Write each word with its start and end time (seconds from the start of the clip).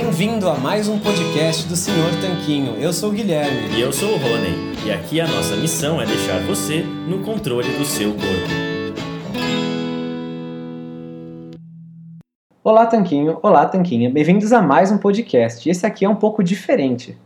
Bem-vindo 0.00 0.48
a 0.48 0.54
mais 0.54 0.86
um 0.86 0.96
podcast 1.00 1.66
do 1.66 1.74
Senhor 1.74 2.08
Tanquinho. 2.20 2.76
Eu 2.80 2.92
sou 2.92 3.10
o 3.10 3.12
Guilherme. 3.12 3.76
E 3.76 3.80
eu 3.80 3.92
sou 3.92 4.10
o 4.10 4.16
Rony. 4.16 4.76
E 4.86 4.92
aqui 4.92 5.20
a 5.20 5.26
nossa 5.26 5.56
missão 5.56 6.00
é 6.00 6.06
deixar 6.06 6.38
você 6.42 6.84
no 7.08 7.18
controle 7.24 7.68
do 7.76 7.84
seu 7.84 8.12
corpo. 8.12 8.48
Olá, 12.62 12.86
Tanquinho. 12.86 13.40
Olá, 13.42 13.66
Tanquinha. 13.66 14.08
Bem-vindos 14.08 14.52
a 14.52 14.62
mais 14.62 14.92
um 14.92 14.98
podcast. 14.98 15.68
Esse 15.68 15.84
aqui 15.84 16.04
é 16.04 16.08
um 16.08 16.14
pouco 16.14 16.44
diferente. 16.44 17.18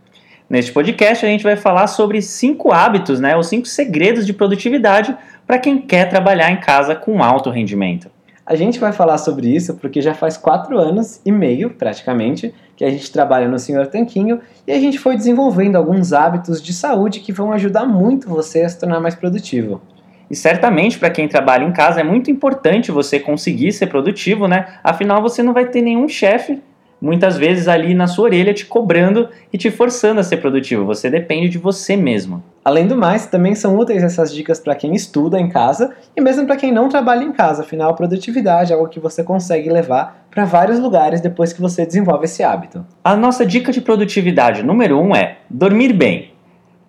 Neste 0.49 0.73
podcast 0.73 1.27
a 1.27 1.29
gente 1.29 1.45
vai 1.45 1.57
falar 1.57 1.89
sobre 1.89 2.23
cinco 2.23 2.73
hábitos, 2.73 3.21
né, 3.21 3.37
ou 3.37 3.43
cinco 3.43 3.69
segredos 3.69 4.25
de 4.25 4.33
produtividade 4.33 5.15
para 5.47 5.59
quem 5.59 5.77
quer 5.79 6.09
trabalhar 6.09 6.51
em 6.51 6.59
casa 6.59 6.95
com 6.95 7.23
alto 7.23 7.51
rendimento. 7.51 8.11
A 8.45 8.57
gente 8.57 8.81
vai 8.81 8.93
falar 8.93 9.19
sobre 9.19 9.49
isso 9.49 9.75
porque 9.77 10.03
já 10.03 10.15
faz 10.15 10.37
quatro 10.37 10.77
anos 10.77 11.21
e 11.25 11.31
meio, 11.31 11.71
praticamente, 11.71 12.53
que 12.77 12.85
a 12.85 12.91
gente 12.91 13.13
trabalha 13.13 13.47
no 13.47 13.59
Senhor 13.59 13.87
Tanquinho 13.87 14.41
e 14.67 14.73
a 14.73 14.81
gente 14.81 14.99
foi 14.99 15.17
desenvolvendo 15.17 15.77
alguns 15.77 16.13
hábitos 16.13 16.61
de 16.61 16.73
saúde 16.73 17.21
que 17.21 17.33
vão 17.33 17.53
ajudar 17.53 17.87
muito 17.87 18.29
você 18.29 18.63
a 18.63 18.69
se 18.69 18.81
tornar 18.81 19.01
mais 19.01 19.15
produtivo. 19.15 19.81
E 20.29 20.35
certamente 20.35 20.99
para 20.99 21.11
quem 21.11 21.29
trabalha 21.29 21.65
em 21.65 21.73
casa 21.73 22.01
é 22.01 22.05
muito 22.05 22.31
importante 22.31 22.91
você 22.91 23.21
conseguir 23.21 23.71
ser 23.71 23.87
produtivo, 23.87 24.49
né? 24.49 24.75
Afinal 24.83 25.23
você 25.23 25.43
não 25.43 25.53
vai 25.53 25.67
ter 25.67 25.83
nenhum 25.83 26.09
chefe 26.09 26.61
muitas 27.01 27.37
vezes 27.37 27.69
ali 27.69 27.95
na 27.95 28.07
sua 28.07 28.25
orelha 28.25 28.55
te 28.55 28.67
cobrando 28.67 29.29
e 29.53 29.59
te 29.59 29.71
forçando 29.71 30.21
a 30.21 30.25
ser 30.25 30.39
produtivo. 30.39 30.85
Você 30.87 31.09
depende 31.09 31.49
de 31.49 31.59
você 31.59 31.97
mesmo. 31.97 32.43
Além 32.65 32.87
do 32.87 32.97
mais, 32.97 33.27
também 33.27 33.57
são 33.57 33.77
úteis 33.77 34.05
essas 34.05 34.33
dicas 34.33 34.61
para 34.61 34.77
quem 34.77 34.95
estuda 34.95 35.41
em 35.41 35.49
casa 35.49 35.95
e 36.17 36.21
mesmo 36.21 36.47
para 36.47 36.57
quem 36.57 36.71
não 36.71 36.89
trabalha 36.89 37.25
em 37.25 37.33
casa. 37.33 37.63
Afinal, 37.63 37.97
produtividade 37.97 38.73
é 38.73 38.77
algo 38.77 38.89
que 38.89 39.01
você 39.01 39.25
consegue 39.25 39.69
levar 39.69 40.27
para 40.31 40.45
vários 40.45 40.79
lugares 40.79 41.21
depois 41.21 41.53
que 41.53 41.61
você 41.61 41.85
desenvolve 41.85 42.25
esse 42.25 42.45
hábito. 42.45 42.87
A 43.03 43.17
nossa 43.17 43.45
dica 43.45 43.73
de 43.73 43.81
produtividade 43.81 44.63
número 44.63 45.01
um 45.01 45.15
é 45.15 45.39
dormir 45.51 45.93
bem. 45.93 46.31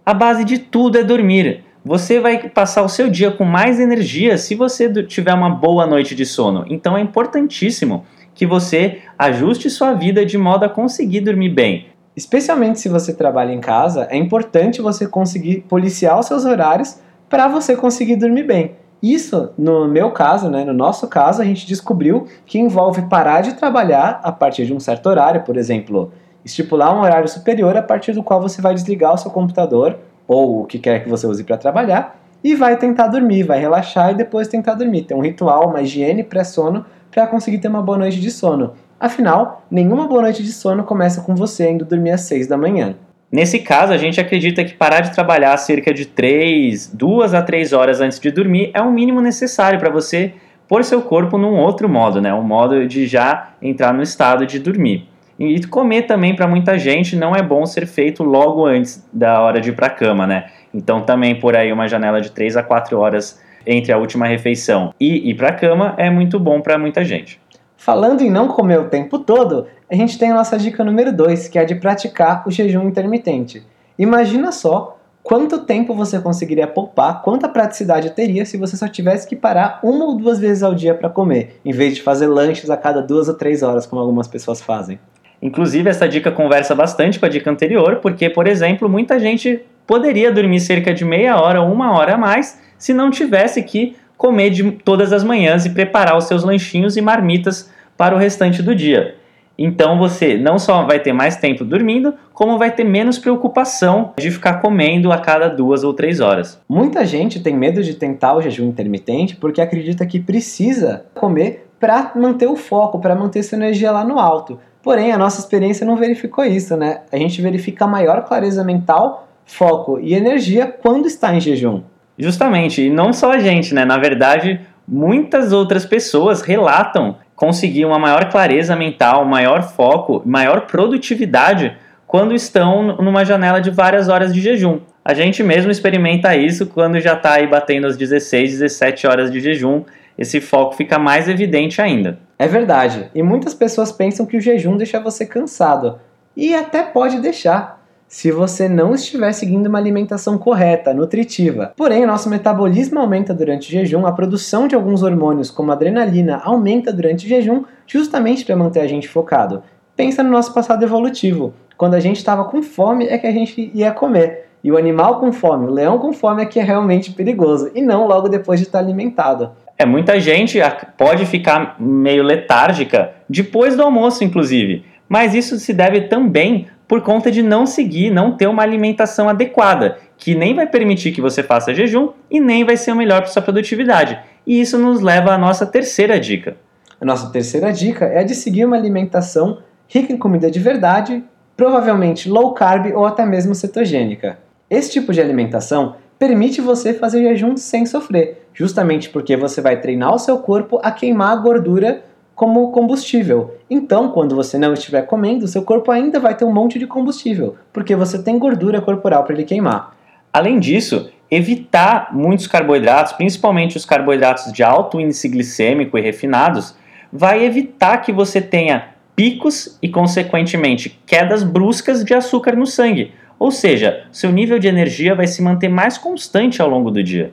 A 0.06 0.14
base 0.14 0.44
de 0.44 0.60
tudo 0.60 1.00
é 1.00 1.04
dormir. 1.04 1.64
Você 1.84 2.20
vai 2.20 2.50
passar 2.50 2.84
o 2.84 2.90
seu 2.90 3.10
dia 3.10 3.32
com 3.32 3.44
mais 3.44 3.80
energia 3.80 4.38
se 4.38 4.54
você 4.54 4.92
tiver 5.04 5.34
uma 5.34 5.50
boa 5.50 5.88
noite 5.88 6.14
de 6.14 6.26
sono. 6.26 6.66
Então 6.70 6.96
é 6.96 7.02
importantíssimo 7.02 8.06
que 8.36 8.46
você 8.46 9.00
ajuste 9.18 9.70
sua 9.70 9.94
vida 9.94 10.26
de 10.26 10.38
modo 10.38 10.66
a 10.66 10.70
conseguir 10.70 11.22
dormir 11.22 11.50
bem. 11.50 11.88
Especialmente 12.16 12.80
se 12.80 12.90
você 12.90 13.14
trabalha 13.14 13.52
em 13.52 13.60
casa, 13.60 14.08
é 14.10 14.18
importante 14.18 14.82
você 14.82 15.08
conseguir 15.08 15.66
policiar 15.68 16.20
os 16.20 16.28
seus 16.28 16.46
horários 16.46 17.00
para 17.28 17.48
você 17.48 17.76
conseguir 17.76 18.16
dormir 18.16 18.44
bem. 18.44 18.76
Isso, 19.02 19.52
no 19.58 19.88
meu 19.88 20.12
caso, 20.12 20.50
né, 20.50 20.64
no 20.64 20.74
nosso 20.74 21.08
caso, 21.08 21.42
a 21.42 21.46
gente 21.46 21.66
descobriu 21.66 22.28
que 22.46 22.60
envolve 22.60 23.02
parar 23.04 23.42
de 23.42 23.54
trabalhar 23.54 24.22
a 24.24 24.32
partir 24.32 24.66
de 24.66 24.74
um 24.74 24.80
certo 24.80 25.08
horário, 25.08 25.42
por 25.42 25.58
exemplo, 25.58 26.12
estipular 26.46 26.96
um 26.96 27.02
horário 27.02 27.28
superior 27.28 27.76
a 27.76 27.82
partir 27.82 28.14
do 28.14 28.24
qual 28.24 28.40
você 28.40 28.62
vai 28.62 28.74
desligar 28.74 29.14
o 29.14 29.18
seu 29.18 29.32
computador 29.32 29.98
ou 30.28 30.62
o 30.62 30.66
que 30.66 30.80
quer 30.80 31.04
que 31.04 31.10
você 31.10 31.28
use 31.28 31.44
para 31.44 31.58
trabalhar 31.58 32.20
e 32.44 32.56
vai 32.56 32.78
tentar 32.78 33.08
dormir, 33.08 33.44
vai 33.44 33.60
relaxar 33.60 34.12
e 34.12 34.16
depois 34.16 34.48
tentar 34.48 34.76
dormir. 34.76 35.04
Tem 35.04 35.16
um 35.18 35.22
ritual, 35.22 35.70
uma 35.70 35.82
higiene 35.82 36.24
pré-sono 36.24 36.86
para 37.10 37.26
conseguir 37.28 37.60
ter 37.60 37.68
uma 37.68 37.82
boa 37.82 37.98
noite 37.98 38.20
de 38.20 38.30
sono. 38.30 38.74
Afinal, 39.04 39.66
nenhuma 39.70 40.08
boa 40.08 40.22
noite 40.22 40.42
de 40.42 40.54
sono 40.54 40.86
começa 40.86 41.20
com 41.24 41.36
você 41.36 41.70
indo 41.70 41.84
dormir 41.84 42.12
às 42.12 42.22
6 42.22 42.48
da 42.48 42.56
manhã. 42.56 42.96
Nesse 43.30 43.60
caso, 43.60 43.92
a 43.92 43.98
gente 43.98 44.22
acredita 44.22 44.64
que 44.64 44.76
parar 44.76 45.02
de 45.02 45.12
trabalhar 45.12 45.58
cerca 45.58 45.94
de 45.94 46.06
3, 46.06 46.88
2 46.94 47.34
a 47.34 47.42
3 47.42 47.74
horas 47.74 48.00
antes 48.00 48.18
de 48.18 48.32
dormir 48.32 48.72
é 48.74 48.82
o 48.82 48.90
mínimo 48.90 49.20
necessário 49.20 49.78
para 49.78 49.90
você 49.90 50.32
pôr 50.70 50.86
seu 50.86 51.02
corpo 51.02 51.38
num 51.38 51.58
outro 51.58 51.90
modo, 51.90 52.22
né? 52.22 52.34
Um 52.34 52.44
modo 52.44 52.88
de 52.88 53.06
já 53.06 53.50
entrar 53.62 53.94
no 53.94 54.02
estado 54.02 54.46
de 54.46 54.58
dormir. 54.58 55.10
E 55.38 55.62
comer 55.68 56.04
também 56.04 56.34
para 56.34 56.48
muita 56.48 56.80
gente 56.80 57.18
não 57.18 57.36
é 57.36 57.42
bom 57.42 57.66
ser 57.66 57.86
feito 57.86 58.24
logo 58.24 58.66
antes 58.66 59.06
da 59.12 59.42
hora 59.42 59.60
de 59.60 59.72
ir 59.72 59.74
para 59.74 59.88
a 59.88 59.90
cama, 59.90 60.26
né? 60.26 60.46
Então 60.74 61.02
também 61.02 61.38
por 61.38 61.58
aí 61.58 61.74
uma 61.74 61.90
janela 61.90 62.22
de 62.22 62.32
3 62.32 62.56
a 62.56 62.64
4 62.64 62.98
horas 62.98 63.38
entre 63.68 63.92
a 63.92 63.98
última 63.98 64.28
refeição 64.28 64.94
e 64.98 65.30
ir 65.30 65.36
para 65.36 65.50
a 65.50 65.54
cama 65.54 65.94
é 65.98 66.10
muito 66.10 66.40
bom 66.40 66.62
para 66.62 66.78
muita 66.78 67.04
gente. 67.04 67.43
Falando 67.84 68.22
em 68.22 68.30
não 68.30 68.48
comer 68.48 68.80
o 68.80 68.88
tempo 68.88 69.20
todo, 69.20 69.68
a 69.92 69.94
gente 69.94 70.18
tem 70.18 70.32
a 70.32 70.34
nossa 70.34 70.58
dica 70.58 70.86
número 70.86 71.12
2, 71.12 71.50
que 71.50 71.60
é 71.60 71.66
de 71.66 71.76
praticar 71.76 72.42
o 72.48 72.50
jejum 72.50 72.88
intermitente. 72.88 73.62
Imagina 74.00 74.54
só 74.54 74.98
quanto 75.22 75.66
tempo 75.66 75.94
você 75.94 76.18
conseguiria 76.22 76.66
poupar, 76.66 77.22
quanta 77.22 77.50
praticidade 77.50 78.12
teria 78.12 78.46
se 78.46 78.56
você 78.56 78.78
só 78.78 78.88
tivesse 78.88 79.28
que 79.28 79.36
parar 79.36 79.82
uma 79.84 80.06
ou 80.06 80.16
duas 80.16 80.40
vezes 80.40 80.64
ao 80.64 80.74
dia 80.74 80.94
para 80.94 81.10
comer, 81.10 81.60
em 81.66 81.74
vez 81.74 81.94
de 81.94 82.02
fazer 82.02 82.28
lanches 82.28 82.70
a 82.70 82.78
cada 82.78 83.02
duas 83.02 83.28
ou 83.28 83.34
três 83.34 83.62
horas, 83.62 83.86
como 83.86 84.02
algumas 84.02 84.30
pessoas 84.30 84.62
fazem. 84.62 84.98
Inclusive, 85.42 85.90
essa 85.90 86.08
dica 86.08 86.32
conversa 86.32 86.74
bastante 86.74 87.20
com 87.20 87.26
a 87.26 87.30
dica 87.30 87.52
anterior, 87.52 87.98
porque, 87.98 88.30
por 88.30 88.48
exemplo, 88.48 88.88
muita 88.88 89.20
gente 89.20 89.60
poderia 89.86 90.32
dormir 90.32 90.62
cerca 90.62 90.94
de 90.94 91.04
meia 91.04 91.36
hora 91.36 91.62
ou 91.62 91.70
uma 91.70 91.92
hora 91.92 92.14
a 92.14 92.18
mais 92.18 92.62
se 92.78 92.94
não 92.94 93.12
tivesse 93.12 93.62
que 93.62 93.98
comer 94.16 94.52
de 94.52 94.72
todas 94.72 95.12
as 95.12 95.22
manhãs 95.22 95.66
e 95.66 95.72
preparar 95.72 96.18
os 96.18 96.30
seus 96.30 96.46
lanchinhos 96.46 96.96
e 96.96 97.02
marmitas 97.02 97.73
para 97.98 98.16
o 98.16 98.18
restante 98.18 98.62
do 98.62 98.76
dia. 98.76 99.16
Então 99.58 99.98
você 99.98 100.36
não 100.36 100.58
só 100.58 100.84
vai 100.84 101.00
ter 101.00 101.14
mais 101.14 101.38
tempo 101.38 101.64
dormindo, 101.64 102.14
como 102.34 102.58
vai 102.58 102.72
ter 102.72 102.84
menos 102.84 103.20
preocupação 103.20 104.14
de 104.18 104.32
ficar 104.32 104.56
comendo 104.56 105.12
a 105.12 105.20
cada 105.20 105.48
duas 105.48 105.84
ou 105.84 105.94
três 105.94 106.20
horas. 106.20 106.60
Muita 106.68 107.06
gente 107.06 107.40
tem 107.40 107.56
medo 107.56 107.84
de 107.84 107.94
tentar 107.94 108.36
o 108.36 108.42
jejum 108.42 108.68
intermitente 108.68 109.36
porque 109.36 109.62
acredita 109.62 110.06
que 110.06 110.20
precisa 110.20 111.06
comer 111.14 111.70
para 111.80 112.14
manter 112.16 112.48
o 112.48 112.56
foco, 112.56 113.00
para 113.00 113.16
manter 113.16 113.44
sua 113.44 113.58
energia 113.58 113.92
lá 113.92 114.04
no 114.04 114.18
alto. 114.18 114.60
Porém, 114.82 115.12
a 115.12 115.18
nossa 115.18 115.40
experiência 115.40 115.86
não 115.86 115.96
verificou 115.96 116.44
isso, 116.44 116.76
né? 116.76 117.02
A 117.12 117.18
gente 117.18 117.42
verifica 117.42 117.88
maior 117.88 118.24
clareza 118.24 118.64
mental 118.64 119.28
foco 119.46 120.00
e 120.00 120.14
energia 120.14 120.66
quando 120.68 121.06
está 121.06 121.34
em 121.34 121.40
jejum. 121.40 121.84
Justamente, 122.18 122.82
e 122.82 122.90
não 122.90 123.12
só 123.14 123.32
a 123.32 123.40
gente, 123.40 123.74
né? 123.74 123.86
Na 123.86 123.98
verdade, 123.98 124.60
muitas 124.88 125.52
outras 125.52 125.86
pessoas 125.86 126.42
relatam 126.42 127.16
conseguir 127.36 127.86
uma 127.86 128.00
maior 128.00 128.30
clareza 128.30 128.76
mental, 128.76 129.26
maior 129.26 129.64
foco, 129.64 130.22
maior 130.26 130.62
produtividade 130.62 131.76
quando 132.06 132.36
estão 132.36 132.98
numa 132.98 133.26
janela 133.26 133.60
de 133.60 133.72
várias 133.72 134.08
horas 134.08 134.34
de 134.34 134.40
jejum. 134.40 134.80
A 135.04 135.14
gente 135.14 135.44
mesmo 135.44 135.72
experimenta 135.72 136.36
isso 136.36 136.68
quando 136.68 137.00
já 137.00 137.14
está 137.14 137.34
aí 137.34 137.48
batendo 137.48 137.88
as 137.88 137.98
16, 137.98 138.52
17 138.52 139.08
horas 139.08 139.32
de 139.32 139.40
jejum. 139.40 139.84
Esse 140.18 140.40
foco 140.40 140.76
fica 140.76 141.00
mais 141.00 141.28
evidente 141.28 141.82
ainda. 141.82 142.20
É 142.38 142.48
verdade, 142.48 143.10
e 143.16 143.24
muitas 143.24 143.54
pessoas 143.54 143.92
pensam 143.92 144.26
que 144.26 144.38
o 144.38 144.42
jejum 144.42 144.78
deixa 144.78 145.00
você 145.00 145.26
cansado. 145.26 146.00
E 146.38 146.54
até 146.54 146.84
pode 146.84 147.20
deixar 147.20 147.83
se 148.14 148.32
você 148.32 148.70
não 148.70 148.94
estiver 148.94 149.32
seguindo 149.32 149.66
uma 149.66 149.80
alimentação 149.80 150.38
correta, 150.38 150.94
nutritiva. 150.94 151.74
Porém, 151.76 152.04
o 152.04 152.08
nosso 152.08 152.30
metabolismo 152.30 153.00
aumenta 153.00 153.34
durante 153.34 153.68
o 153.68 153.72
jejum, 153.72 154.06
a 154.06 154.12
produção 154.12 154.68
de 154.68 154.76
alguns 154.76 155.02
hormônios, 155.02 155.50
como 155.50 155.72
adrenalina, 155.72 156.40
aumenta 156.44 156.94
durante 156.94 157.26
o 157.26 157.28
jejum, 157.28 157.64
justamente 157.88 158.46
para 158.46 158.56
manter 158.56 158.82
a 158.82 158.88
gente 158.88 159.10
focado. 159.10 159.64
Pensa 159.96 160.22
no 160.22 160.30
nosso 160.30 160.54
passado 160.54 160.84
evolutivo. 160.84 161.56
Quando 161.76 161.96
a 161.96 162.00
gente 162.00 162.18
estava 162.18 162.44
com 162.44 162.62
fome, 162.62 163.08
é 163.08 163.18
que 163.18 163.26
a 163.26 163.32
gente 163.32 163.72
ia 163.74 163.92
comer. 163.92 164.48
E 164.64 164.72
o 164.72 164.78
animal 164.78 165.20
com 165.20 165.34
fome, 165.34 165.66
o 165.66 165.72
leão 165.74 165.98
com 165.98 166.14
fome 166.14 166.44
é 166.44 166.46
que 166.46 166.60
é 166.60 166.64
realmente 166.64 167.12
perigoso, 167.14 167.72
e 167.74 167.82
não 167.82 168.06
logo 168.06 168.30
depois 168.30 168.60
de 168.60 168.68
estar 168.68 168.78
alimentado. 168.78 169.54
É, 169.76 169.88
muita 169.88 170.20
gente 170.20 170.60
pode 171.00 171.26
ficar 171.26 171.78
meio 171.80 172.22
letárgica 172.22 173.10
depois 173.28 173.76
do 173.76 173.82
almoço, 173.82 174.24
inclusive. 174.24 174.86
Mas 175.10 175.34
isso 175.34 175.60
se 175.60 175.74
deve 175.74 176.02
também 176.02 176.68
por 176.88 177.02
conta 177.02 177.32
de 177.32 177.42
não 177.42 177.66
seguir, 177.66 178.12
não 178.12 178.36
ter 178.36 178.48
uma 178.48 178.64
alimentação 178.64 179.30
adequada, 179.30 179.98
que 180.18 180.36
nem 180.36 180.54
vai 180.54 180.68
permitir 180.68 181.12
que 181.12 181.22
você 181.22 181.42
faça 181.42 181.74
jejum 181.74 182.10
e 182.30 182.40
nem 182.40 182.64
vai 182.64 182.78
ser 182.78 182.92
o 182.92 182.96
melhor 182.96 183.22
para 183.22 183.32
sua 183.32 183.42
produtividade. 183.42 184.20
E 184.46 184.60
isso 184.60 184.78
nos 184.78 185.02
leva 185.02 185.34
à 185.34 185.38
nossa 185.38 185.66
terceira 185.66 186.20
dica. 186.20 186.58
A 187.00 187.06
nossa 187.06 187.30
terceira 187.32 187.72
dica 187.72 188.06
é 188.06 188.20
a 188.20 188.24
de 188.24 188.36
seguir 188.36 188.66
uma 188.66 188.76
alimentação 188.76 189.60
rica 189.88 190.12
em 190.12 190.18
comida 190.18 190.50
de 190.50 190.60
verdade, 190.60 191.24
provavelmente 191.56 192.30
low 192.30 192.54
carb 192.54 192.94
ou 192.96 193.06
até 193.06 193.26
mesmo 193.26 193.54
cetogênica. 193.54 194.40
Esse 194.70 194.92
tipo 194.92 195.14
de 195.14 195.22
alimentação 195.22 195.96
permite 196.18 196.62
você 196.62 196.94
fazer 196.94 197.22
jejum 197.22 197.58
sem 197.58 197.86
sofrer, 197.86 198.48
justamente 198.54 199.10
porque 199.10 199.36
você 199.36 199.62
vai 199.62 199.80
treinar 199.80 200.16
o 200.16 200.20
seu 200.20 200.38
corpo 200.40 200.80
a 200.82 200.92
queimar 200.92 201.34
a 201.34 201.36
gordura 201.36 202.04
como 202.36 202.72
combustível. 202.72 203.56
Então, 203.70 204.10
quando 204.10 204.36
você 204.36 204.58
não 204.58 204.74
estiver 204.74 205.04
comendo, 205.04 205.48
seu 205.48 205.62
corpo 205.64 205.92
ainda 205.92 206.20
vai 206.20 206.36
ter 206.36 206.46
um 206.46 206.54
monte 206.54 206.80
de 206.80 206.88
combustível, 206.88 207.56
porque 207.72 207.96
você 207.96 208.22
tem 208.22 208.40
gordura 208.40 208.82
corporal 208.82 209.24
para 209.24 209.36
ele 209.36 209.44
queimar. 209.44 209.96
Além 210.32 210.60
disso, 210.60 211.12
evitar 211.30 212.10
muitos 212.12 212.48
carboidratos, 212.48 213.14
principalmente 213.14 213.78
os 213.78 213.86
carboidratos 213.86 214.52
de 214.52 214.64
alto 214.64 215.00
índice 215.00 215.28
glicêmico 215.30 215.98
e 215.98 216.02
refinados, 216.02 216.76
vai 217.12 217.46
evitar 217.46 218.00
que 218.00 218.12
você 218.12 218.42
tenha 218.42 218.90
picos 219.16 219.78
e, 219.82 219.88
consequentemente, 219.88 221.00
quedas 221.06 221.44
bruscas 221.44 222.04
de 222.04 222.14
açúcar 222.14 222.56
no 222.56 222.66
sangue. 222.66 223.14
Ou 223.38 223.52
seja, 223.52 224.06
seu 224.12 224.32
nível 224.32 224.58
de 224.58 224.68
energia 224.68 225.14
vai 225.14 225.28
se 225.28 225.42
manter 225.42 225.70
mais 225.70 225.98
constante 225.98 226.62
ao 226.62 226.70
longo 226.70 226.90
do 226.90 227.04
dia. 227.04 227.32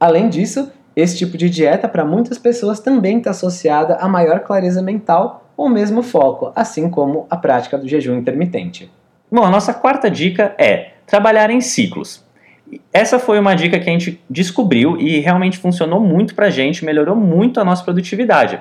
Além 0.00 0.28
disso, 0.28 0.70
esse 1.00 1.16
tipo 1.16 1.38
de 1.38 1.48
dieta 1.48 1.86
para 1.86 2.04
muitas 2.04 2.38
pessoas 2.38 2.80
também 2.80 3.18
está 3.18 3.30
associada 3.30 3.94
a 4.00 4.08
maior 4.08 4.40
clareza 4.40 4.82
mental 4.82 5.48
ou 5.56 5.68
mesmo 5.68 6.02
foco, 6.02 6.52
assim 6.56 6.90
como 6.90 7.24
a 7.30 7.36
prática 7.36 7.78
do 7.78 7.86
jejum 7.86 8.18
intermitente. 8.18 8.90
Bom, 9.30 9.44
a 9.44 9.50
nossa 9.50 9.72
quarta 9.72 10.10
dica 10.10 10.56
é 10.58 10.94
trabalhar 11.06 11.50
em 11.50 11.60
ciclos. 11.60 12.24
Essa 12.92 13.20
foi 13.20 13.38
uma 13.38 13.54
dica 13.54 13.78
que 13.78 13.88
a 13.88 13.92
gente 13.92 14.20
descobriu 14.28 15.00
e 15.00 15.20
realmente 15.20 15.58
funcionou 15.58 16.00
muito 16.00 16.34
para 16.34 16.46
a 16.46 16.50
gente, 16.50 16.84
melhorou 16.84 17.14
muito 17.14 17.60
a 17.60 17.64
nossa 17.64 17.84
produtividade. 17.84 18.58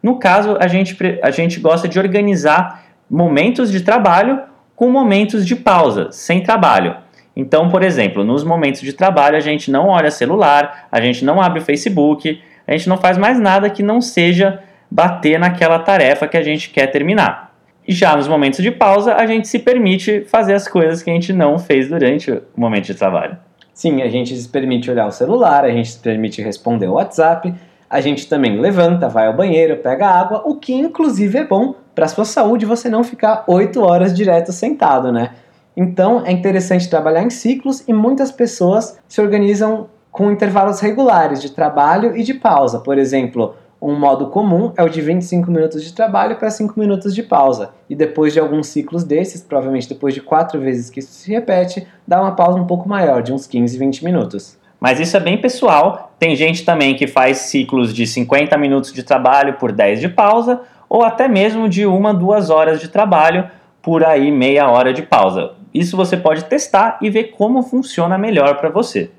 No 0.00 0.20
caso, 0.20 0.56
a 0.60 0.68
gente, 0.68 0.96
a 1.20 1.30
gente 1.32 1.58
gosta 1.58 1.88
de 1.88 1.98
organizar 1.98 2.84
momentos 3.10 3.72
de 3.72 3.80
trabalho 3.80 4.42
com 4.76 4.90
momentos 4.90 5.44
de 5.44 5.56
pausa, 5.56 6.12
sem 6.12 6.40
trabalho. 6.40 7.03
Então, 7.36 7.68
por 7.68 7.82
exemplo, 7.82 8.24
nos 8.24 8.44
momentos 8.44 8.80
de 8.80 8.92
trabalho 8.92 9.36
a 9.36 9.40
gente 9.40 9.70
não 9.70 9.88
olha 9.88 10.10
celular, 10.10 10.86
a 10.90 11.00
gente 11.00 11.24
não 11.24 11.40
abre 11.40 11.60
o 11.60 11.62
Facebook, 11.62 12.40
a 12.66 12.72
gente 12.72 12.88
não 12.88 12.96
faz 12.96 13.18
mais 13.18 13.38
nada 13.38 13.68
que 13.68 13.82
não 13.82 14.00
seja 14.00 14.62
bater 14.90 15.38
naquela 15.38 15.78
tarefa 15.78 16.28
que 16.28 16.36
a 16.36 16.42
gente 16.42 16.70
quer 16.70 16.86
terminar. 16.86 17.52
E 17.86 17.92
já 17.92 18.16
nos 18.16 18.28
momentos 18.28 18.62
de 18.62 18.70
pausa, 18.70 19.14
a 19.14 19.26
gente 19.26 19.48
se 19.48 19.58
permite 19.58 20.24
fazer 20.28 20.54
as 20.54 20.66
coisas 20.66 21.02
que 21.02 21.10
a 21.10 21.12
gente 21.12 21.32
não 21.32 21.58
fez 21.58 21.88
durante 21.88 22.30
o 22.30 22.42
momento 22.56 22.86
de 22.86 22.94
trabalho. 22.94 23.36
Sim, 23.74 24.02
a 24.02 24.08
gente 24.08 24.34
se 24.36 24.48
permite 24.48 24.90
olhar 24.90 25.06
o 25.06 25.10
celular, 25.10 25.64
a 25.64 25.70
gente 25.70 25.90
se 25.90 25.98
permite 25.98 26.40
responder 26.40 26.86
o 26.86 26.92
WhatsApp, 26.92 27.52
a 27.90 28.00
gente 28.00 28.28
também 28.28 28.58
levanta, 28.58 29.08
vai 29.08 29.26
ao 29.26 29.34
banheiro, 29.34 29.76
pega 29.76 30.08
água, 30.08 30.42
o 30.46 30.56
que 30.56 30.72
inclusive 30.72 31.38
é 31.38 31.44
bom 31.44 31.74
para 31.94 32.06
a 32.06 32.08
sua 32.08 32.24
saúde 32.24 32.64
você 32.64 32.88
não 32.88 33.04
ficar 33.04 33.44
8 33.46 33.82
horas 33.82 34.14
direto 34.14 34.52
sentado, 34.52 35.12
né? 35.12 35.30
Então 35.76 36.22
é 36.24 36.32
interessante 36.32 36.88
trabalhar 36.88 37.22
em 37.22 37.30
ciclos 37.30 37.82
e 37.88 37.92
muitas 37.92 38.30
pessoas 38.30 38.98
se 39.08 39.20
organizam 39.20 39.88
com 40.10 40.30
intervalos 40.30 40.78
regulares 40.80 41.42
de 41.42 41.50
trabalho 41.50 42.16
e 42.16 42.22
de 42.22 42.34
pausa. 42.34 42.78
Por 42.78 42.98
exemplo, 42.98 43.56
um 43.82 43.98
modo 43.98 44.28
comum 44.28 44.72
é 44.76 44.82
o 44.82 44.88
de 44.88 45.00
25 45.00 45.50
minutos 45.50 45.82
de 45.82 45.92
trabalho 45.92 46.36
para 46.36 46.48
5 46.50 46.78
minutos 46.78 47.14
de 47.14 47.22
pausa. 47.22 47.70
E 47.90 47.94
depois 47.94 48.32
de 48.32 48.40
alguns 48.40 48.68
ciclos 48.68 49.04
desses, 49.04 49.42
provavelmente 49.42 49.88
depois 49.88 50.14
de 50.14 50.20
4 50.20 50.58
vezes 50.60 50.88
que 50.88 51.00
isso 51.00 51.12
se 51.12 51.30
repete, 51.30 51.86
dá 52.06 52.20
uma 52.20 52.36
pausa 52.36 52.58
um 52.58 52.66
pouco 52.66 52.88
maior, 52.88 53.22
de 53.22 53.32
uns 53.32 53.46
15, 53.46 53.76
20 53.76 54.04
minutos. 54.04 54.56
Mas 54.80 55.00
isso 55.00 55.16
é 55.16 55.20
bem 55.20 55.38
pessoal. 55.38 56.14
Tem 56.18 56.36
gente 56.36 56.64
também 56.64 56.94
que 56.94 57.06
faz 57.06 57.38
ciclos 57.38 57.92
de 57.92 58.06
50 58.06 58.56
minutos 58.56 58.92
de 58.92 59.02
trabalho 59.02 59.54
por 59.54 59.72
10 59.72 60.00
de 60.00 60.08
pausa, 60.08 60.60
ou 60.88 61.02
até 61.02 61.26
mesmo 61.26 61.68
de 61.68 61.84
uma, 61.84 62.14
duas 62.14 62.50
horas 62.50 62.80
de 62.80 62.88
trabalho 62.88 63.50
por 63.82 64.04
aí 64.04 64.30
meia 64.30 64.70
hora 64.70 64.94
de 64.94 65.02
pausa. 65.02 65.52
Isso 65.74 65.96
você 65.96 66.16
pode 66.16 66.44
testar 66.44 66.98
e 67.02 67.10
ver 67.10 67.32
como 67.32 67.60
funciona 67.64 68.16
melhor 68.16 68.58
para 68.58 68.70
você. 68.70 69.10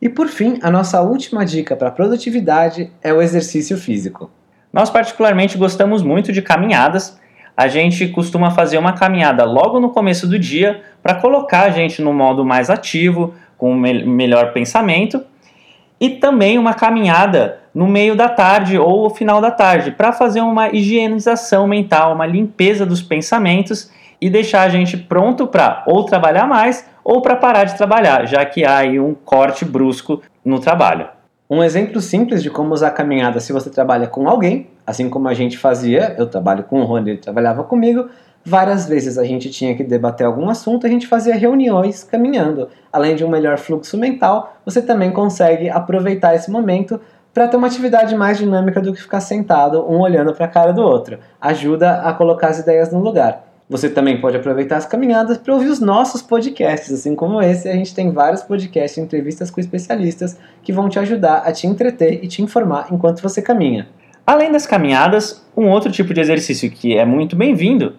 E 0.00 0.08
por 0.08 0.28
fim, 0.28 0.58
a 0.62 0.70
nossa 0.70 1.02
última 1.02 1.44
dica 1.44 1.74
para 1.74 1.90
produtividade 1.90 2.92
é 3.02 3.12
o 3.12 3.20
exercício 3.20 3.76
físico. 3.76 4.30
Nós 4.72 4.88
particularmente 4.88 5.58
gostamos 5.58 6.02
muito 6.02 6.32
de 6.32 6.40
caminhadas. 6.40 7.20
A 7.56 7.66
gente 7.66 8.06
costuma 8.08 8.52
fazer 8.52 8.78
uma 8.78 8.92
caminhada 8.92 9.44
logo 9.44 9.80
no 9.80 9.90
começo 9.90 10.28
do 10.28 10.38
dia 10.38 10.80
para 11.02 11.16
colocar 11.16 11.62
a 11.62 11.70
gente 11.70 12.00
no 12.00 12.14
modo 12.14 12.44
mais 12.44 12.70
ativo, 12.70 13.34
com 13.58 13.74
me 13.74 14.04
melhor 14.04 14.52
pensamento, 14.52 15.22
e 16.00 16.08
também 16.08 16.56
uma 16.56 16.72
caminhada 16.72 17.58
no 17.74 17.86
meio 17.86 18.14
da 18.16 18.28
tarde 18.28 18.78
ou 18.78 19.02
no 19.02 19.10
final 19.10 19.40
da 19.40 19.50
tarde 19.50 19.90
para 19.90 20.12
fazer 20.12 20.40
uma 20.40 20.70
higienização 20.70 21.66
mental, 21.66 22.14
uma 22.14 22.26
limpeza 22.26 22.86
dos 22.86 23.02
pensamentos 23.02 23.90
e 24.20 24.28
deixar 24.28 24.62
a 24.62 24.68
gente 24.68 24.96
pronto 24.96 25.46
para 25.46 25.82
ou 25.86 26.04
trabalhar 26.04 26.46
mais 26.46 26.88
ou 27.02 27.22
para 27.22 27.36
parar 27.36 27.64
de 27.64 27.76
trabalhar, 27.76 28.26
já 28.26 28.44
que 28.44 28.64
há 28.64 28.78
aí 28.78 29.00
um 29.00 29.14
corte 29.14 29.64
brusco 29.64 30.22
no 30.44 30.58
trabalho. 30.60 31.08
Um 31.48 31.64
exemplo 31.64 32.00
simples 32.00 32.42
de 32.42 32.50
como 32.50 32.72
usar 32.72 32.88
a 32.88 32.92
caminhada 32.92 33.40
se 33.40 33.52
você 33.52 33.70
trabalha 33.70 34.06
com 34.06 34.28
alguém, 34.28 34.68
assim 34.86 35.08
como 35.08 35.26
a 35.28 35.34
gente 35.34 35.58
fazia, 35.58 36.14
eu 36.16 36.26
trabalho 36.26 36.64
com 36.64 36.80
o 36.80 36.84
Rony, 36.84 37.10
ele 37.10 37.18
trabalhava 37.18 37.64
comigo, 37.64 38.08
Várias 38.44 38.86
vezes 38.86 39.18
a 39.18 39.24
gente 39.24 39.50
tinha 39.50 39.74
que 39.74 39.84
debater 39.84 40.26
algum 40.26 40.48
assunto, 40.48 40.86
a 40.86 40.90
gente 40.90 41.06
fazia 41.06 41.34
reuniões 41.34 42.02
caminhando. 42.02 42.70
Além 42.90 43.14
de 43.14 43.22
um 43.22 43.28
melhor 43.28 43.58
fluxo 43.58 43.98
mental, 43.98 44.56
você 44.64 44.80
também 44.80 45.10
consegue 45.10 45.68
aproveitar 45.68 46.34
esse 46.34 46.50
momento 46.50 46.98
para 47.34 47.46
ter 47.46 47.58
uma 47.58 47.66
atividade 47.66 48.16
mais 48.16 48.38
dinâmica 48.38 48.80
do 48.80 48.94
que 48.94 49.02
ficar 49.02 49.20
sentado, 49.20 49.84
um 49.86 50.00
olhando 50.00 50.32
para 50.32 50.46
a 50.46 50.48
cara 50.48 50.72
do 50.72 50.82
outro. 50.82 51.18
Ajuda 51.38 52.00
a 52.00 52.14
colocar 52.14 52.48
as 52.48 52.58
ideias 52.58 52.90
no 52.90 52.98
lugar. 52.98 53.49
Você 53.70 53.88
também 53.88 54.20
pode 54.20 54.36
aproveitar 54.36 54.78
as 54.78 54.84
caminhadas 54.84 55.38
para 55.38 55.54
ouvir 55.54 55.68
os 55.68 55.78
nossos 55.78 56.20
podcasts, 56.20 56.92
assim 56.92 57.14
como 57.14 57.40
esse, 57.40 57.68
a 57.68 57.72
gente 57.72 57.94
tem 57.94 58.10
vários 58.10 58.42
podcasts, 58.42 58.98
entrevistas 58.98 59.48
com 59.48 59.60
especialistas 59.60 60.36
que 60.60 60.72
vão 60.72 60.88
te 60.88 60.98
ajudar 60.98 61.44
a 61.46 61.52
te 61.52 61.68
entreter 61.68 62.18
e 62.20 62.26
te 62.26 62.42
informar 62.42 62.88
enquanto 62.90 63.22
você 63.22 63.40
caminha. 63.40 63.86
Além 64.26 64.50
das 64.50 64.66
caminhadas, 64.66 65.46
um 65.56 65.68
outro 65.68 65.92
tipo 65.92 66.12
de 66.12 66.20
exercício 66.20 66.68
que 66.68 66.98
é 66.98 67.04
muito 67.04 67.36
bem-vindo 67.36 67.94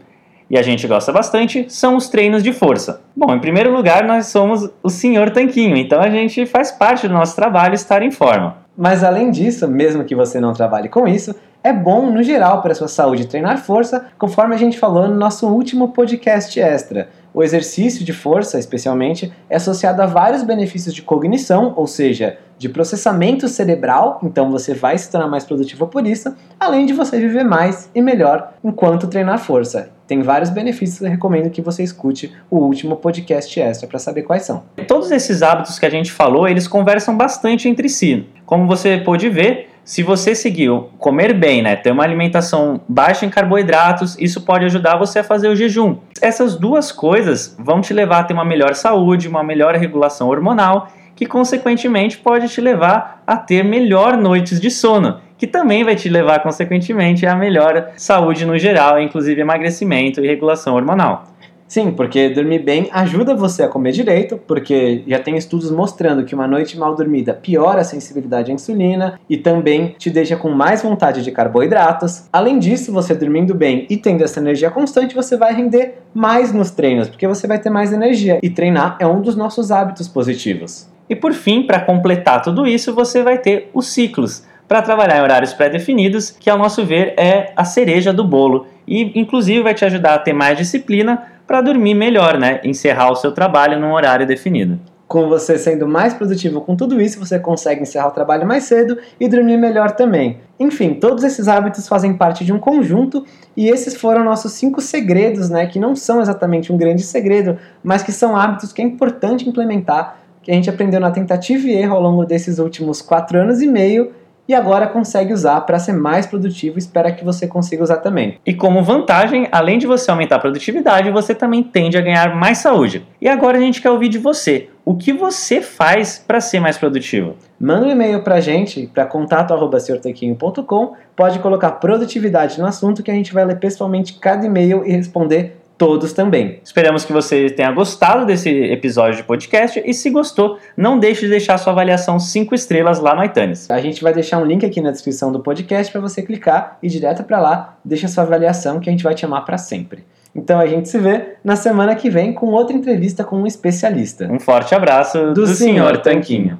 e 0.50 0.57
a 0.57 0.62
gente 0.62 0.85
gosta 0.85 1.13
bastante 1.13 1.65
são 1.69 1.95
os 1.95 2.09
treinos 2.09 2.44
de 2.44 2.51
força. 2.51 3.01
Bom, 3.15 3.33
em 3.33 3.39
primeiro 3.39 3.74
lugar, 3.74 4.03
nós 4.03 4.25
somos 4.25 4.69
o 4.83 4.89
senhor 4.89 5.29
tanquinho, 5.29 5.77
então 5.77 6.01
a 6.01 6.09
gente 6.09 6.45
faz 6.45 6.69
parte 6.69 7.07
do 7.07 7.13
nosso 7.13 7.33
trabalho 7.33 7.75
estar 7.75 8.03
em 8.03 8.12
forma. 8.12 8.60
Mas 8.77 9.03
além 9.03 9.31
disso, 9.31 9.68
mesmo 9.68 10.03
que 10.03 10.15
você 10.15 10.39
não 10.39 10.53
trabalhe 10.53 10.89
com 10.89 11.07
isso, 11.07 11.35
é 11.63 11.71
bom 11.71 12.09
no 12.09 12.23
geral 12.23 12.62
para 12.62 12.71
a 12.71 12.75
sua 12.75 12.88
saúde 12.88 13.27
treinar 13.27 13.59
força, 13.59 14.07
conforme 14.18 14.56
a 14.56 14.57
gente 14.57 14.79
falou 14.79 15.07
no 15.07 15.15
nosso 15.15 15.47
último 15.47 15.89
podcast 15.89 16.59
extra. 16.59 17.09
O 17.33 17.41
exercício 17.41 18.03
de 18.03 18.11
força, 18.11 18.59
especialmente, 18.59 19.31
é 19.49 19.55
associado 19.55 20.01
a 20.01 20.05
vários 20.05 20.43
benefícios 20.43 20.93
de 20.93 21.01
cognição, 21.01 21.73
ou 21.77 21.87
seja, 21.87 22.37
de 22.57 22.69
processamento 22.69 23.47
cerebral, 23.47 24.19
então 24.21 24.51
você 24.51 24.73
vai 24.73 24.97
se 24.97 25.09
tornar 25.09 25.27
mais 25.27 25.43
produtivo 25.43 25.88
por 25.88 26.05
isso, 26.05 26.35
além 26.59 26.85
de 26.85 26.93
você 26.93 27.19
viver 27.19 27.43
mais 27.43 27.89
e 27.95 28.01
melhor 28.01 28.53
enquanto 28.63 29.07
treinar 29.07 29.39
força. 29.39 29.89
Tem 30.05 30.21
vários 30.21 30.50
benefícios, 30.50 31.01
eu 31.01 31.09
recomendo 31.09 31.50
que 31.50 31.61
você 31.61 31.81
escute 31.81 32.31
o 32.51 32.57
último 32.57 32.97
podcast 32.97 33.59
extra 33.59 33.88
para 33.88 33.97
saber 33.97 34.23
quais 34.23 34.43
são. 34.43 34.63
Todos 34.88 35.09
esses 35.09 35.41
hábitos 35.41 35.79
que 35.79 35.85
a 35.85 35.89
gente 35.89 36.11
falou, 36.11 36.47
eles 36.47 36.67
conversam 36.67 37.17
bastante 37.17 37.67
entre 37.67 37.89
si. 37.89 38.27
Como 38.45 38.67
você 38.67 38.97
pode 38.97 39.27
ver, 39.29 39.70
se 39.83 40.03
você 40.03 40.35
seguir 40.35 40.71
comer 40.97 41.33
bem, 41.33 41.61
né, 41.61 41.75
ter 41.75 41.91
uma 41.91 42.03
alimentação 42.03 42.81
baixa 42.88 43.25
em 43.25 43.29
carboidratos, 43.29 44.17
isso 44.19 44.41
pode 44.41 44.65
ajudar 44.65 44.97
você 44.97 45.19
a 45.19 45.23
fazer 45.23 45.47
o 45.47 45.55
jejum. 45.55 45.97
Essas 46.21 46.55
duas 46.55 46.91
coisas 46.91 47.55
vão 47.59 47.81
te 47.81 47.93
levar 47.93 48.19
a 48.19 48.23
ter 48.23 48.33
uma 48.33 48.45
melhor 48.45 48.75
saúde, 48.75 49.27
uma 49.27 49.43
melhor 49.43 49.75
regulação 49.75 50.29
hormonal, 50.29 50.89
que 51.15 51.25
consequentemente 51.25 52.17
pode 52.17 52.47
te 52.47 52.61
levar 52.61 53.23
a 53.27 53.35
ter 53.38 53.63
melhor 53.63 54.17
noites 54.17 54.59
de 54.59 54.71
sono 54.71 55.19
que 55.41 55.47
também 55.47 55.83
vai 55.83 55.95
te 55.95 56.07
levar, 56.07 56.43
consequentemente, 56.43 57.25
a 57.25 57.35
melhor 57.35 57.93
saúde 57.97 58.45
no 58.45 58.59
geral, 58.59 59.01
inclusive 59.01 59.41
emagrecimento 59.41 60.23
e 60.23 60.27
regulação 60.27 60.75
hormonal. 60.75 61.30
Sim, 61.71 61.93
porque 61.93 62.27
dormir 62.27 62.59
bem 62.59 62.89
ajuda 62.91 63.33
você 63.33 63.63
a 63.63 63.67
comer 63.69 63.93
direito, 63.93 64.37
porque 64.45 65.03
já 65.07 65.19
tem 65.19 65.37
estudos 65.37 65.71
mostrando 65.71 66.25
que 66.25 66.35
uma 66.35 66.45
noite 66.45 66.77
mal 66.77 66.93
dormida 66.93 67.33
piora 67.33 67.79
a 67.79 67.85
sensibilidade 67.85 68.51
à 68.51 68.53
insulina 68.53 69.17
e 69.29 69.37
também 69.37 69.95
te 69.97 70.09
deixa 70.09 70.35
com 70.35 70.49
mais 70.49 70.83
vontade 70.83 71.23
de 71.23 71.31
carboidratos. 71.31 72.25
Além 72.33 72.59
disso, 72.59 72.91
você 72.91 73.15
dormindo 73.15 73.55
bem 73.55 73.87
e 73.89 73.95
tendo 73.95 74.21
essa 74.21 74.41
energia 74.41 74.69
constante, 74.69 75.15
você 75.15 75.37
vai 75.37 75.53
render 75.53 75.99
mais 76.13 76.51
nos 76.51 76.71
treinos, 76.71 77.07
porque 77.07 77.25
você 77.25 77.47
vai 77.47 77.57
ter 77.57 77.69
mais 77.69 77.93
energia. 77.93 78.37
E 78.43 78.49
treinar 78.49 78.97
é 78.99 79.07
um 79.07 79.21
dos 79.21 79.37
nossos 79.37 79.71
hábitos 79.71 80.09
positivos. 80.09 80.89
E 81.09 81.15
por 81.15 81.31
fim, 81.31 81.63
para 81.63 81.79
completar 81.79 82.41
tudo 82.41 82.67
isso, 82.67 82.93
você 82.93 83.23
vai 83.23 83.37
ter 83.37 83.69
os 83.73 83.87
ciclos 83.87 84.43
para 84.67 84.81
trabalhar 84.81 85.19
em 85.19 85.21
horários 85.21 85.53
pré-definidos, 85.53 86.31
que 86.31 86.49
ao 86.49 86.57
nosso 86.57 86.85
ver 86.85 87.13
é 87.17 87.53
a 87.55 87.63
cereja 87.63 88.11
do 88.11 88.25
bolo 88.25 88.67
e 88.87 89.19
inclusive 89.19 89.63
vai 89.63 89.73
te 89.73 89.85
ajudar 89.85 90.15
a 90.15 90.19
ter 90.19 90.33
mais 90.33 90.57
disciplina 90.57 91.30
para 91.51 91.60
dormir 91.60 91.93
melhor, 91.93 92.39
né? 92.39 92.62
Encerrar 92.63 93.12
o 93.12 93.15
seu 93.17 93.34
trabalho 93.34 93.77
num 93.77 93.91
horário 93.91 94.25
definido. 94.25 94.79
Com 95.05 95.27
você 95.27 95.58
sendo 95.58 95.86
mais 95.86 96.13
produtivo 96.13 96.62
com 96.62 96.77
tudo 96.77 97.01
isso, 97.01 97.20
você 97.20 97.38
consegue 97.38 97.81
encerrar 97.81 98.08
o 98.08 98.12
trabalho 98.12 98.48
mais 98.48 98.63
cedo 98.63 98.98
e 99.20 99.27
dormir 99.27 99.58
melhor 99.58 99.91
também. 99.91 100.38
Enfim, 100.58 100.93
todos 100.93 101.25
esses 101.25 101.50
hábitos 101.50 101.89
fazem 101.89 102.13
parte 102.13 102.46
de 102.46 102.53
um 102.53 102.58
conjunto 102.58 103.25
e 103.58 103.67
esses 103.67 103.98
foram 103.98 104.24
nossos 104.24 104.53
cinco 104.53 104.79
segredos, 104.79 105.50
né? 105.50 105.65
Que 105.65 105.77
não 105.77 105.93
são 105.93 106.22
exatamente 106.22 106.72
um 106.72 106.77
grande 106.77 107.03
segredo, 107.03 107.58
mas 107.84 108.01
que 108.01 108.13
são 108.13 108.34
hábitos 108.34 108.72
que 108.72 108.81
é 108.81 108.86
importante 108.86 109.50
implementar 109.50 110.22
que 110.41 110.51
a 110.51 110.53
gente 110.53 110.70
aprendeu 110.70 111.01
na 111.01 111.12
tentativa 111.12 111.67
e 111.67 111.74
erro 111.74 111.96
ao 111.96 112.01
longo 112.01 112.24
desses 112.24 112.60
últimos 112.60 113.01
quatro 113.01 113.38
anos 113.38 113.62
e 113.62 113.67
meio 113.67 114.13
e 114.48 114.53
agora 114.53 114.88
consegue 114.88 115.33
usar 115.33 115.62
para 115.62 115.79
ser 115.79 115.93
mais 115.93 116.25
produtivo. 116.25 116.77
Espera 116.77 117.12
que 117.12 117.24
você 117.24 117.48
consiga 117.48 117.83
usar 117.83 117.98
também. 117.98 118.38
E 118.45 118.53
como 118.53 118.83
vantagem, 118.83 119.48
além 119.51 119.77
de 119.77 119.88
você 119.88 120.12
aumentar 120.12 120.36
a 120.38 120.39
produtividade, 120.39 121.10
você 121.12 121.33
também 121.33 121.63
tende 121.63 121.98
a 121.98 122.01
ganhar 122.01 122.36
mais 122.36 122.57
saúde. 122.57 123.05
E 123.21 123.27
agora 123.27 123.57
a 123.57 123.62
gente 123.62 123.81
quer 123.81 123.91
ouvir 123.91 124.10
de 124.10 124.17
você. 124.17 124.69
O 124.83 124.95
que 124.95 125.13
você 125.13 125.62
faz 125.62 126.24
para 126.25 126.41
ser 126.41 126.60
mais 126.60 126.77
produtivo? 126.77 127.36
Manda 127.60 127.86
um 127.86 127.91
e-mail 127.91 128.24
para 128.24 128.36
a 128.36 128.41
gente, 128.41 128.89
para 128.91 129.05
contato.com. 129.05 130.95
Pode 131.15 131.39
colocar 131.39 131.71
produtividade 131.74 132.60
no 132.60 132.65
assunto 132.65 133.03
que 133.03 133.12
a 133.12 133.13
gente 133.13 133.33
vai 133.33 133.45
ler 133.45 133.60
pessoalmente 133.60 134.15
cada 134.19 134.45
e-mail 134.45 134.83
e 134.83 134.91
responder 134.91 135.61
todos 135.81 136.13
também. 136.13 136.59
Esperamos 136.63 137.03
que 137.03 137.11
você 137.11 137.50
tenha 137.50 137.71
gostado 137.71 138.23
desse 138.23 138.47
episódio 138.51 139.17
de 139.17 139.23
podcast 139.23 139.81
e 139.83 139.95
se 139.95 140.11
gostou, 140.11 140.59
não 140.77 141.00
deixe 141.00 141.21
de 141.21 141.29
deixar 141.29 141.57
sua 141.57 141.73
avaliação 141.73 142.19
5 142.19 142.53
estrelas 142.53 143.00
lá 143.00 143.15
no 143.15 143.23
iTunes. 143.23 143.67
A 143.71 143.81
gente 143.81 144.03
vai 144.03 144.13
deixar 144.13 144.38
um 144.38 144.45
link 144.45 144.63
aqui 144.63 144.79
na 144.79 144.91
descrição 144.91 145.31
do 145.31 145.39
podcast 145.39 145.91
para 145.91 146.00
você 146.00 146.21
clicar 146.21 146.77
e 146.83 146.88
direto 146.88 147.23
para 147.23 147.39
lá, 147.39 147.79
deixa 147.83 148.07
sua 148.07 148.23
avaliação 148.23 148.79
que 148.79 148.89
a 148.89 148.91
gente 148.91 149.03
vai 149.03 149.15
te 149.15 149.25
amar 149.25 149.43
para 149.43 149.57
sempre. 149.57 150.03
Então 150.35 150.59
a 150.59 150.67
gente 150.67 150.88
se 150.88 151.00
vê 151.00 151.38
na 151.43 151.55
semana 151.55 151.95
que 151.95 152.11
vem 152.11 152.31
com 152.31 152.51
outra 152.51 152.77
entrevista 152.77 153.23
com 153.23 153.38
um 153.38 153.47
especialista. 153.47 154.31
Um 154.31 154.39
forte 154.39 154.75
abraço 154.75 155.33
do, 155.33 155.33
do 155.33 155.47
Sr. 155.47 155.97
Tanquinho. 156.03 156.59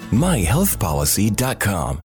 myhealthpolicy.com. 0.11 1.99